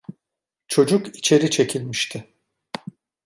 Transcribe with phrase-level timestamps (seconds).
[0.67, 2.25] Çocuk içeri çekilmişti.